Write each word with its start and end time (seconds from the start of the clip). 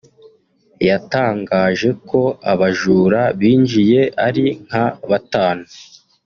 yatangaje 0.87 1.89
ko 2.09 2.21
abajura 2.51 3.21
binjiye 3.39 4.01
ari 4.27 4.45
nka 4.65 4.85
batanu 5.09 5.65